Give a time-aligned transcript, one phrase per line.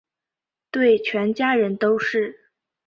[0.71, 2.49] 对全家人都是